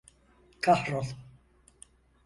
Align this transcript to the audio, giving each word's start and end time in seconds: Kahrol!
Kahrol! 0.61 1.07